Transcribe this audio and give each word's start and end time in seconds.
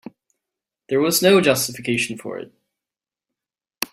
There 0.89 0.99
was 0.99 1.21
no 1.21 1.39
justification 1.41 2.17
for 2.17 2.39
it. 2.39 2.51